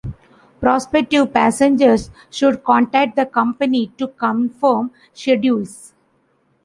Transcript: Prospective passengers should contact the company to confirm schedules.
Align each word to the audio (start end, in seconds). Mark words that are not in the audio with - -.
Prospective 0.59 1.31
passengers 1.31 2.09
should 2.31 2.63
contact 2.63 3.15
the 3.15 3.27
company 3.27 3.91
to 3.99 4.07
confirm 4.07 4.89
schedules. 5.13 5.93